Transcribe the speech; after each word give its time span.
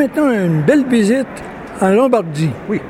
Maintenant, 0.00 0.30
une 0.30 0.62
belle 0.62 0.86
visite 0.86 1.26
en 1.78 1.90
Lombardie. 1.90 2.48
Oui. 2.70 2.80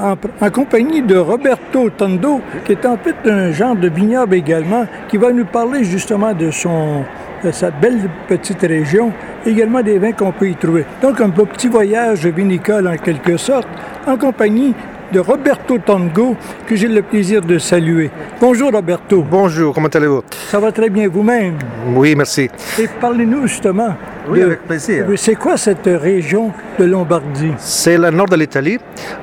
En, 0.00 0.14
en, 0.40 0.50
compagnie 0.50 1.02
de 1.02 1.16
Roberto 1.16 1.90
Tondo, 1.90 2.40
qui 2.64 2.70
est 2.70 2.86
en 2.86 2.96
fait 2.96 3.16
un 3.28 3.50
genre 3.50 3.74
de 3.74 3.88
vignoble 3.88 4.36
également, 4.36 4.86
qui 5.08 5.16
va 5.16 5.32
nous 5.32 5.46
parler 5.46 5.82
justement 5.82 6.32
de, 6.32 6.52
son, 6.52 7.02
de 7.42 7.50
sa 7.50 7.72
belle 7.72 8.08
petite 8.28 8.60
région, 8.60 9.10
également 9.44 9.82
des 9.82 9.98
vins 9.98 10.12
qu'on 10.12 10.30
peut 10.30 10.48
y 10.48 10.54
trouver. 10.54 10.84
Donc, 11.02 11.20
un 11.20 11.30
petit 11.30 11.66
voyage 11.66 12.24
vinicole 12.28 12.86
en 12.86 12.98
quelque 12.98 13.36
sorte, 13.36 13.66
en 14.06 14.16
compagnie 14.16 14.74
de 15.12 15.18
Roberto 15.18 15.78
Tongo, 15.78 16.36
que 16.68 16.76
j'ai 16.76 16.86
le 16.86 17.02
plaisir 17.02 17.40
de 17.42 17.58
saluer. 17.58 18.12
Bonjour 18.40 18.70
Roberto. 18.70 19.26
Bonjour, 19.28 19.74
comment 19.74 19.88
allez-vous? 19.88 20.22
Ça 20.30 20.60
va 20.60 20.70
très 20.70 20.88
bien 20.88 21.08
vous-même? 21.08 21.58
Oui, 21.96 22.14
merci. 22.14 22.48
Et 22.78 22.86
parlez-nous 23.00 23.48
justement. 23.48 23.96
Oui, 24.28 24.40
de, 24.40 24.44
avec 24.46 24.62
plaisir. 24.62 25.06
C'est 25.16 25.34
quoi 25.34 25.56
cette 25.56 25.86
région 25.86 26.52
de 26.78 26.84
Lombardie? 26.84 27.52
C'est 27.58 27.98
le 27.98 28.10
nord 28.10 28.28
de 28.28 28.36
l'Italie, 28.36 28.78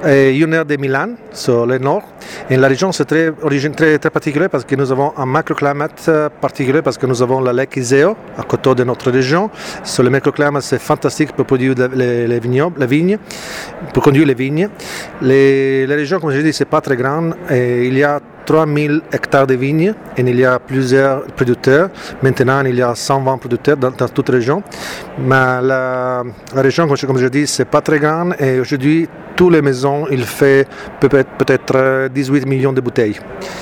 une 0.06 0.54
heure 0.54 0.66
de 0.66 0.76
Milan, 0.78 1.10
sur 1.32 1.66
le 1.66 1.78
nord. 1.78 2.04
Et 2.50 2.58
la 2.58 2.68
région, 2.68 2.92
c'est 2.92 3.06
très, 3.06 3.32
très, 3.32 3.98
très 4.00 4.10
particulier 4.10 4.50
parce 4.50 4.66
que 4.66 4.76
nous 4.76 4.92
avons 4.92 5.14
un 5.18 5.26
microclimat 5.26 5.90
particulier 6.42 6.82
parce 6.82 6.98
que 6.98 7.06
nous 7.06 7.22
avons 7.22 7.42
la 7.42 7.54
lac 7.54 7.76
Iseo 7.76 8.16
à 8.38 8.44
côté 8.44 8.76
de 8.76 8.84
notre 8.84 9.12
région. 9.12 9.50
Sur 9.84 10.04
le 10.04 10.10
microclimat, 10.10 10.62
c'est 10.62 10.80
fantastique 10.80 11.32
pour 11.34 11.46
produire 11.46 11.76
les, 11.94 12.28
les 12.28 12.40
vignobles, 12.40 12.80
la 12.80 13.18
pour 13.94 14.04
conduire 14.04 14.26
les 14.26 14.34
vignes. 14.34 14.70
Les 15.22 15.86
régions, 15.86 16.20
comme 16.20 16.32
je 16.32 16.42
dis, 16.42 16.54
c'est 16.54 16.66
pas 16.66 16.82
très 16.82 16.96
grande. 16.96 17.36
Il 17.50 17.98
y 17.98 18.04
a 18.04 18.20
3000 18.46 19.02
hectares 19.12 19.48
de 19.48 19.54
vignes 19.56 19.94
et 20.18 20.22
il 20.22 20.40
y 20.40 20.46
a 20.46 20.60
plusieurs 20.60 21.24
producteurs. 21.24 21.90
Maintenant, 22.22 22.64
il 22.66 22.76
y 22.76 22.82
a 22.82 22.94
120 22.96 23.38
producteurs 23.38 23.78
dans, 23.78 23.92
dans 23.92 24.10
toute 24.10 24.30
la 24.30 24.36
région. 24.36 24.64
Mais 25.20 25.62
la, 25.62 26.24
la 26.56 26.62
région, 26.62 26.88
comme 26.88 27.18
je 27.18 27.28
dis, 27.28 27.48
c'est 27.48 27.66
pas 27.66 27.82
très 27.82 28.00
grande 28.00 28.36
et 28.40 28.60
aujourd'hui, 28.60 29.08
toutes 29.36 29.54
les 29.54 29.62
maisons, 29.62 30.06
il 30.12 30.24
fait 30.24 30.68
peut-être 31.00 31.72
peut 31.72 32.10
18 32.14 32.46
millions 32.46 32.74
de 32.74 32.82
bouteilles. 32.82 33.18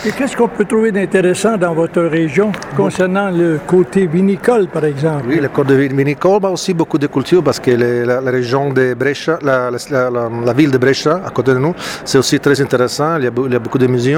Et 0.05 0.11
qu'est-ce 0.11 0.35
qu'on 0.35 0.47
peut 0.47 0.65
trouver 0.65 0.91
d'intéressant 0.91 1.57
dans 1.57 1.73
votre 1.73 2.01
région 2.01 2.51
concernant 2.75 3.29
le 3.29 3.59
côté 3.65 4.07
vinicole, 4.07 4.67
par 4.67 4.85
exemple? 4.85 5.25
Oui, 5.27 5.39
le 5.39 5.49
côté 5.49 5.75
vinicole, 5.87 6.39
mais 6.41 6.49
aussi 6.49 6.73
beaucoup 6.73 6.97
de 6.97 7.07
cultures 7.07 7.43
parce 7.43 7.59
que 7.59 7.71
les, 7.71 8.05
la, 8.05 8.21
la, 8.21 8.31
région 8.31 8.71
de 8.71 8.93
Brescia, 8.93 9.39
la, 9.41 9.69
la, 9.69 10.53
ville 10.53 10.71
de 10.71 10.77
Brescia, 10.77 11.21
à 11.25 11.29
côté 11.29 11.53
de 11.53 11.59
nous, 11.59 11.73
c'est 12.05 12.17
aussi 12.17 12.39
très 12.39 12.59
intéressant. 12.61 13.17
Il 13.17 13.23
y, 13.23 13.27
a, 13.27 13.31
il 13.45 13.53
y 13.53 13.55
a 13.55 13.59
beaucoup 13.59 13.77
de 13.77 13.87
musées. 13.87 14.09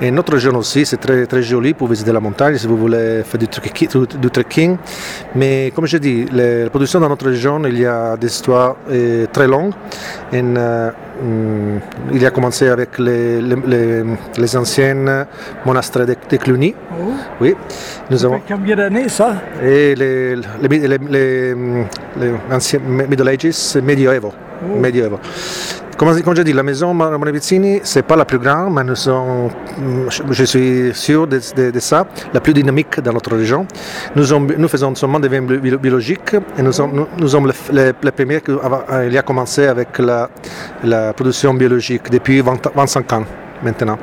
Et 0.00 0.10
notre 0.10 0.32
région 0.32 0.54
aussi, 0.56 0.86
c'est 0.86 0.96
très, 0.96 1.26
très 1.26 1.42
joli 1.42 1.74
pour 1.74 1.88
visiter 1.88 2.12
la 2.12 2.20
montagne 2.20 2.56
si 2.56 2.66
vous 2.66 2.76
voulez 2.76 3.22
faire 3.24 3.38
du, 3.38 3.48
du 4.18 4.30
trekking. 4.30 4.76
Mais 5.34 5.72
comme 5.74 5.86
je 5.86 5.98
dis, 5.98 6.26
la 6.32 6.70
production 6.70 7.00
dans 7.00 7.08
notre 7.08 7.26
région, 7.26 7.60
il 7.66 7.78
y 7.78 7.86
a 7.86 8.16
des 8.16 8.28
histoires 8.28 8.76
euh, 8.90 9.26
très 9.32 9.46
longues. 9.46 9.72
Et, 10.32 10.42
euh, 10.42 10.87
il 12.12 12.24
a 12.24 12.30
commencé 12.30 12.68
avec 12.68 12.98
les, 12.98 13.40
les, 13.40 14.04
les 14.36 14.56
anciennes 14.56 15.26
monastères 15.64 16.06
de, 16.06 16.14
de 16.30 16.36
Cluny. 16.36 16.74
Oh. 16.92 17.12
Oui. 17.40 17.54
Nous 18.10 18.24
avons... 18.24 18.40
Combien 18.46 18.76
d'années 18.76 19.08
ça? 19.08 19.34
Et 19.62 19.94
les, 19.94 20.36
les, 20.36 20.88
les, 20.88 21.54
les, 22.16 22.32
anciens 22.50 22.80
Middle 22.80 23.28
Ages, 23.28 23.76
médiévaux. 23.82 24.32
Comme, 25.98 26.22
comme 26.22 26.36
je 26.36 26.42
dis, 26.42 26.52
la 26.52 26.62
maison 26.62 26.94
Monevizzini, 26.94 27.80
ce 27.82 27.98
n'est 27.98 28.02
pas 28.04 28.14
la 28.14 28.24
plus 28.24 28.38
grande, 28.38 28.72
mais 28.72 28.84
nous 28.84 28.94
sommes, 28.94 29.50
je 30.30 30.44
suis 30.44 30.94
sûr 30.94 31.26
de, 31.26 31.40
ça, 31.80 32.06
la 32.32 32.40
plus 32.40 32.54
dynamique 32.54 33.00
dans 33.00 33.12
notre 33.12 33.34
région. 33.36 33.66
Nous, 34.14 34.68
faisons 34.68 34.94
seulement 34.94 35.18
des 35.18 35.26
vins 35.26 35.42
biologiques 35.42 36.36
et 36.56 36.62
nous 36.62 36.72
sommes, 36.72 37.52
les, 37.72 37.92
premiers 38.12 38.40
qui 38.40 38.52
il 39.08 39.18
a 39.18 39.22
commencé 39.22 39.66
avec 39.66 39.98
la, 39.98 41.12
production 41.14 41.52
biologique 41.54 42.10
depuis 42.12 42.42
20, 42.42 42.68
25 42.76 43.12
ans 43.14 43.24
maintenant. 43.64 43.98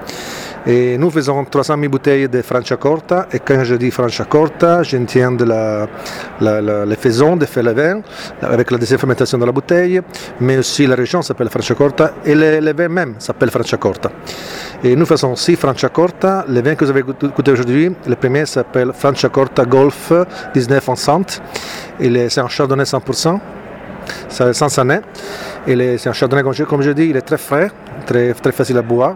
Et 0.68 0.98
nous 0.98 1.12
faisons 1.12 1.46
300 1.46 1.76
000 1.78 1.90
bouteilles 1.90 2.28
de 2.28 2.42
Franciacorta. 2.42 3.28
Et 3.32 3.40
quand 3.40 3.64
je 3.64 3.76
dis 3.76 3.92
Franciacorta, 3.92 4.82
j'entiens 4.82 5.32
de 5.32 5.46
la, 5.46 6.86
les 6.86 6.96
faisons 6.96 7.36
de 7.36 7.46
faire 7.46 7.64
le 7.64 7.74
vin 7.74 8.02
avec 8.42 8.72
la 8.72 8.78
deuxième 8.80 9.00
fermentation 9.00 9.38
de 9.38 9.46
la 9.46 9.52
bouteille, 9.52 10.02
mais 10.40 10.58
aussi 10.58 10.88
la 10.88 10.96
région 10.96 11.22
s'appelle 11.22 11.50
Franciacorta 11.50 12.16
et 12.26 12.34
le, 12.34 12.60
le 12.60 12.74
vin 12.74 12.88
même 12.88 13.16
s'appelle 13.20 13.52
Franciacorta. 13.52 14.10
Et 14.84 14.96
nous 14.96 15.06
faisons 15.06 15.34
aussi 15.34 15.56
Franciacorta. 15.56 16.46
Le 16.48 16.62
vin 16.62 16.74
que 16.74 16.84
vous 16.84 16.92
avez 16.92 17.04
goûté 17.04 17.52
aujourd'hui, 17.52 17.92
le 18.08 18.16
premier 18.16 18.46
s'appelle 18.48 18.92
Franciacorta 18.94 19.66
Golf 19.66 20.12
19 20.54 20.90
en 20.90 20.96
cent. 20.96 21.42
C'est 22.00 22.40
un 22.40 22.48
chardonnay 22.48 22.84
100%, 22.84 23.40
C'est 24.30 24.44
un 26.08 26.14
chardonnay, 26.14 26.44
comme 26.68 26.82
je 26.82 26.92
dis, 26.92 27.08
il 27.08 27.18
est 27.18 27.22
très 27.22 27.38
frais, 27.38 27.72
très, 28.06 28.34
très 28.34 28.52
facile 28.52 28.78
à 28.78 28.82
boire. 28.82 29.16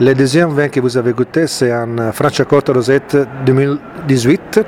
Le 0.00 0.14
deuxième 0.14 0.50
vin 0.50 0.68
que 0.68 0.78
vous 0.80 0.96
avez 0.96 1.12
goûté, 1.12 1.46
c'est 1.48 1.72
un 1.72 2.12
Franciacorta 2.12 2.72
Rosette 2.72 3.16
2018. 3.44 4.60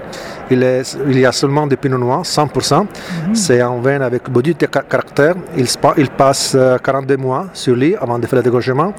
Il, 0.51 0.65
est, 0.65 0.99
il, 1.07 1.21
y 1.21 1.25
a 1.25 1.31
seulement 1.31 1.69
des 1.69 1.77
pinot 1.77 1.99
noirs, 1.99 2.23
100%. 2.25 2.83
Mm 2.83 2.87
-hmm. 2.87 3.35
C'est 3.35 3.61
un 3.61 3.81
vin 3.81 4.01
avec 4.01 4.23
beaucoup 4.29 4.55
de 4.55 4.67
caractère. 4.67 5.35
Il, 5.57 5.67
il, 5.99 6.11
passe 6.11 6.57
42 6.83 7.17
mois 7.17 7.47
sur 7.53 7.77
lit 7.77 7.95
avant 7.95 8.19
de 8.19 8.27
faire 8.27 8.39
le 8.39 8.43
dégorgement. 8.43 8.93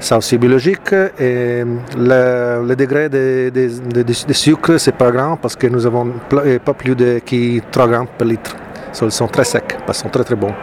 C'est 0.00 0.14
aussi 0.16 0.38
biologique. 0.38 0.92
Et 1.18 1.62
le, 2.08 2.66
le 2.68 2.74
degré 2.82 3.08
de, 3.10 3.50
de, 3.56 3.64
de, 3.96 4.02
de 4.30 4.34
sucre, 4.44 4.78
c'est 4.78 4.96
pas 4.96 5.10
grand 5.10 5.36
parce 5.42 5.56
que 5.56 5.66
nous 5.74 5.84
avons 5.84 6.06
pas 6.66 6.74
plus 6.74 6.94
de 6.94 7.20
3 7.70 7.88
grammes 7.88 8.08
par 8.18 8.26
litre. 8.26 8.63
Ils 9.02 9.10
sont 9.10 9.28
très 9.28 9.44
secs, 9.44 9.76
qu'ils 9.84 9.94
sont 9.94 10.08
très 10.08 10.24
très 10.24 10.36
bons. 10.36 10.54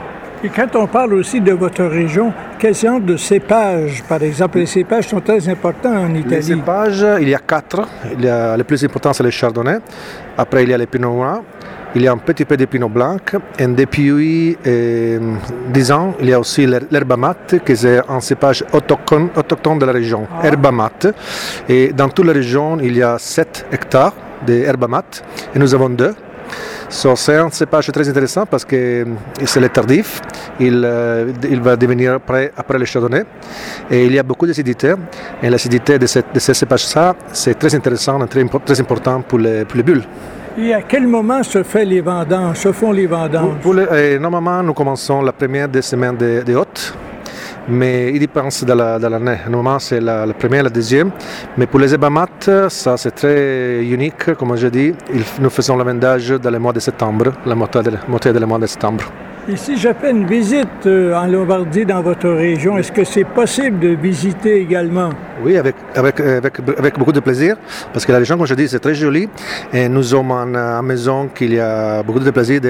Et 0.44 0.50
quand 0.50 0.76
on 0.76 0.88
parle 0.88 1.14
aussi 1.14 1.40
de 1.40 1.52
votre 1.52 1.84
région, 1.84 2.34
quel 2.58 2.74
genre 2.74 3.00
de 3.00 3.16
cépages, 3.16 4.02
par 4.10 4.24
exemple? 4.24 4.58
Les 4.58 4.66
cépages 4.66 5.08
sont 5.08 5.22
très 5.22 5.48
importants 5.48 5.96
en 5.96 6.16
Italie. 6.16 6.36
Les 6.38 6.42
cépages, 6.42 7.06
il 7.22 7.30
y 7.30 7.36
a 7.36 7.40
quatre. 7.40 7.88
Il 8.18 8.26
y 8.26 8.28
a, 8.28 8.58
le 8.58 8.64
plus 8.64 8.84
important, 8.84 9.14
c'est 9.14 9.22
le 9.22 9.30
chardonnay. 9.30 9.78
Après, 10.36 10.64
il 10.64 10.70
y 10.70 10.74
a 10.74 10.80
les 10.80 10.88
pinot 10.88 11.14
noirs. 11.14 11.42
Il 11.94 12.02
y 12.02 12.08
a 12.08 12.12
un 12.12 12.18
petit 12.18 12.46
peu 12.46 12.58
de 12.58 12.66
pinot 12.66 12.90
blanc. 12.90 13.18
Et 13.60 13.68
depuis 13.68 14.58
euh, 14.66 15.20
10 15.72 15.92
ans, 15.92 16.16
il 16.22 16.30
y 16.30 16.34
a 16.34 16.40
aussi 16.40 16.66
l'herbe 16.66 17.16
mate, 17.18 17.58
qui 17.64 17.74
est 17.74 18.02
un 18.10 18.20
cépage 18.20 18.64
autochtone, 18.74 19.30
autochtone 19.36 19.78
de 19.78 19.86
la 19.86 19.92
région, 19.92 20.26
ah. 20.42 20.72
mate. 20.72 21.14
Et 21.70 21.94
dans 21.94 22.10
toute 22.10 22.26
la 22.26 22.34
région, 22.34 22.80
il 22.82 22.98
y 22.98 23.04
a 23.04 23.20
7 23.20 23.68
hectares 23.72 24.14
d'herbe 24.44 24.90
mate. 24.90 25.24
Et 25.54 25.60
nous 25.60 25.76
avons 25.76 25.90
deux. 25.90 26.16
So, 26.92 27.16
c'est 27.16 27.38
un 27.38 27.50
cépage 27.50 27.90
très 27.90 28.10
intéressant 28.10 28.46
parce 28.46 28.66
que 28.66 29.08
c'est 29.46 29.62
le 29.62 29.70
tardif, 29.70 30.20
il, 30.60 30.84
euh, 30.84 31.32
il, 31.50 31.62
va 31.62 31.78
devenir 31.78 32.20
prêt 32.20 32.52
après 32.58 32.78
le 32.78 32.84
chardonnay 32.84 33.24
et 33.90 34.06
il 34.06 34.14
y 34.14 34.20
a 34.20 34.24
beaucoup 34.24 34.46
d'acidité 34.46 34.96
et 35.42 35.50
l'acidité 35.50 35.98
de, 35.98 36.06
cette, 36.06 36.34
de 36.34 36.40
ce 36.40 36.52
cépage-là, 36.52 37.16
c'est 37.32 37.58
très 37.58 37.74
intéressant 37.74 38.22
et 38.26 38.28
très, 38.28 38.44
très 38.66 38.82
important 38.82 39.22
pour 39.22 39.40
les, 39.40 39.64
pour 39.64 39.78
les 39.78 39.84
bulles. 39.84 40.04
Et 40.58 40.74
à 40.74 40.82
quel 40.82 41.08
moment 41.08 41.42
se, 41.44 41.64
fait 41.64 41.86
les 41.86 42.02
vendanges, 42.02 42.58
se 42.58 42.74
font 42.74 42.92
les 42.92 43.08
vendanges? 43.08 43.56
Pour, 43.62 43.74
pour 43.74 43.74
les, 43.74 44.20
normalement, 44.20 44.62
nous 44.62 44.74
commençons 44.74 45.22
la 45.22 45.32
première 45.32 45.70
des 45.70 45.82
semaines 45.82 46.18
de, 46.18 46.44
de 46.46 46.56
haute 46.56 46.94
mais 47.68 48.12
il 48.14 48.20
dépend 48.20 48.48
de 48.48 49.08
l'année. 49.08 49.38
La, 49.44 49.50
Normalement, 49.50 49.80
c'est 49.80 50.00
la, 50.00 50.28
première, 50.34 50.64
la 50.64 50.70
deuxième. 50.70 51.12
Mais 51.58 51.68
pour 51.68 51.80
les 51.80 51.94
ébamat, 51.94 52.28
ça 52.70 52.98
c'est 52.98 53.12
très 53.12 53.84
unique, 53.84 54.34
comme 54.34 54.56
je 54.56 54.68
dis. 54.68 54.94
Il, 55.14 55.24
nous 55.40 55.50
faisons 55.50 55.76
le 55.78 55.84
vendage 55.84 56.30
dans 56.30 56.50
le 56.52 56.60
mois 56.60 56.74
de 56.74 56.80
septembre, 56.80 57.34
la 57.46 57.56
moitié 57.56 57.82
de, 57.84 58.40
de 58.40 58.46
mois 58.46 58.60
de 58.60 58.68
septembre. 58.68 59.04
Et 59.50 59.58
si 59.58 59.76
je 59.76 59.90
fais 60.00 60.12
une 60.12 60.28
visite 60.28 60.86
en 60.86 61.26
Lombardie 61.26 61.84
dans 61.84 62.02
votre 62.02 62.30
région, 62.30 62.78
est-ce 62.78 62.92
que 62.92 63.04
c'est 63.04 63.24
possible 63.24 63.80
de 63.80 63.88
visiter 63.90 64.62
également? 64.62 65.10
Oui, 65.44 65.58
avec, 65.58 65.76
avec, 65.96 66.20
avec, 66.20 66.60
avec, 66.78 67.00
beaucoup 67.00 67.12
de 67.12 67.20
plaisir, 67.20 67.56
parce 67.92 68.06
que 68.06 68.12
la 68.12 68.20
région, 68.20 68.38
comme 68.38 68.46
je 68.46 68.54
dis, 68.54 68.68
c'est 68.68 68.80
très 68.80 68.94
jolie. 68.94 69.28
Et 69.74 69.90
nous 69.90 70.04
sommes 70.04 70.30
en, 70.30 70.54
en 70.54 70.84
maison 70.84 71.30
qu'il 71.34 71.56
y 71.56 71.60
a 71.60 72.04
beaucoup 72.04 72.20
de 72.20 72.30
plaisir 72.30 72.62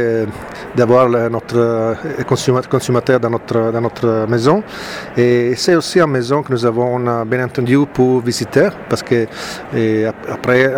d'avoir 0.74 1.10
notre 1.10 1.98
consommateur 2.26 3.20
dans 3.20 3.30
notre, 3.30 3.72
dans 3.74 3.82
notre 3.82 4.26
maison. 4.30 4.64
Et 5.18 5.54
c'est 5.58 5.76
aussi 5.76 6.00
une 6.00 6.12
maison 6.12 6.42
que 6.42 6.54
nous 6.54 6.66
avons 6.66 6.98
bien 7.26 7.44
entendu 7.44 7.80
pour 7.94 8.22
visiteurs, 8.22 8.74
parce 8.88 9.04
que 9.04 9.28
après, 10.32 10.74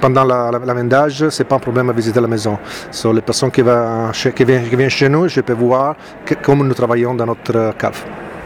pendant 0.00 0.22
la, 0.22 0.50
la, 0.52 0.60
la 0.64 0.74
vendage, 0.74 1.28
ce 1.28 1.42
n'est 1.42 1.48
pas 1.48 1.56
un 1.56 1.58
problème 1.58 1.90
à 1.90 1.92
visiter 1.92 2.20
la 2.20 2.28
maison. 2.28 2.56
So, 2.92 3.12
les 3.12 3.20
personnes 3.20 3.50
qui, 3.50 3.62
va, 3.62 4.12
qui 4.12 4.44
viennent 4.44 4.90
chez 4.92 5.08
nous, 5.08 5.28
je 5.28 5.40
peux 5.40 5.54
voir 5.54 5.96
que, 6.24 6.34
comment 6.34 6.64
nous 6.64 6.74
travaillons 6.74 7.14
dans 7.14 7.26
notre 7.26 7.74
cave. 7.78 8.04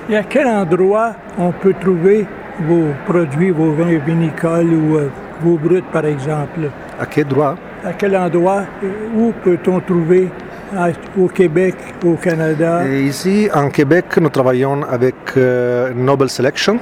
Et 0.08 0.16
à 0.16 0.22
quel 0.22 0.46
endroit 0.46 1.12
on 1.38 1.50
peut 1.52 1.74
trouver 1.80 2.26
vos 2.60 2.88
produits, 3.06 3.50
vos 3.50 3.72
vins 3.72 3.98
vinicoles 3.98 4.72
ou 4.72 4.96
euh, 4.96 5.10
vos 5.42 5.56
bruts, 5.58 5.82
par 5.92 6.06
exemple? 6.06 6.70
À 6.98 7.06
quel 7.06 7.26
endroit? 7.26 7.56
À 7.84 7.92
quel 7.92 8.16
endroit? 8.16 8.62
Où 9.14 9.32
peut-on 9.44 9.80
trouver 9.80 10.30
au 11.18 11.28
Québec, 11.28 11.74
au 12.04 12.14
Canada? 12.14 12.86
Et 12.88 13.02
ici, 13.02 13.48
en 13.52 13.68
Québec, 13.68 14.06
nous 14.20 14.28
travaillons 14.30 14.82
avec 14.82 15.16
euh, 15.36 15.92
Noble 15.94 16.28
Selection. 16.28 16.78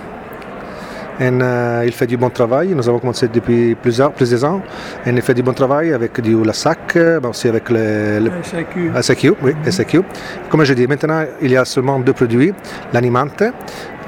Et, 1.21 1.29
euh, 1.31 1.83
il 1.87 1.93
fait 1.93 2.07
du 2.07 2.17
bon 2.17 2.31
travail. 2.31 2.75
Nous 2.75 2.89
avons 2.89 2.99
commencé 2.99 3.29
depuis 3.29 3.75
plusieurs, 3.75 4.13
plusieurs 4.13 4.45
ans. 4.45 4.61
Et 5.07 5.11
il 5.11 5.23
fait 5.23 5.35
du 5.35 5.43
bon 5.43 5.53
travail 5.53 5.93
avec 5.93 6.21
du 6.21 6.43
Lassac, 6.43 6.95
mais 6.97 7.29
aussi 7.29 7.49
avec 7.49 7.71
le, 7.71 8.21
le 8.21 8.31
SAQ. 8.43 8.91
SAQ, 9.01 9.35
oui, 9.43 9.53
SAQ. 9.71 10.03
Comme 10.49 10.65
je 10.65 10.75
dis, 10.75 10.87
maintenant, 10.87 11.25
il 11.41 11.51
y 11.53 11.57
a 11.57 11.65
seulement 11.65 11.99
deux 12.01 12.13
produits, 12.13 12.53
l'animante, 12.93 13.43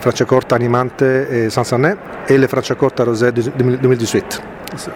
Franciacorta 0.00 0.56
animante 0.56 1.02
et 1.02 1.50
Sansanet, 1.50 1.96
et 2.28 2.38
le 2.38 2.46
Franciacorta 2.46 3.04
rosé 3.04 3.32
de 3.32 3.42
2018. 3.42 4.42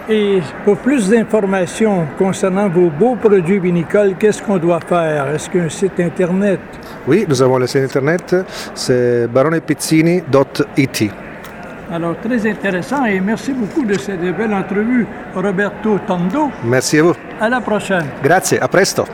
Et 0.09 0.39
pour 0.65 0.77
plus 0.77 1.09
d'informations 1.09 2.07
concernant 2.17 2.67
vos 2.67 2.89
beaux 2.89 3.15
produits 3.15 3.59
vinicoles, 3.59 4.15
qu'est-ce 4.17 4.41
qu'on 4.41 4.57
doit 4.57 4.79
faire? 4.87 5.27
Est-ce 5.27 5.49
qu'un 5.49 5.69
site 5.69 5.99
Internet? 5.99 6.59
Oui, 7.07 7.25
nous 7.27 7.41
avons 7.41 7.57
le 7.59 7.67
site 7.67 7.83
Internet, 7.83 8.35
c'est 8.73 9.27
baronepizzini.it. 9.27 11.11
Alors, 11.91 12.15
très 12.21 12.49
intéressant 12.49 13.05
et 13.05 13.19
merci 13.19 13.53
beaucoup 13.53 13.85
de 13.85 13.97
cette 13.97 14.19
belle 14.19 14.53
entrevue, 14.53 15.07
Roberto 15.33 15.99
Tondo. 16.05 16.51
Merci 16.63 16.99
à 16.99 17.03
vous. 17.03 17.15
À 17.39 17.49
la 17.49 17.61
prochaine. 17.61 18.05
Grazie, 18.21 18.57
a 18.59 18.67
presto. 18.67 19.05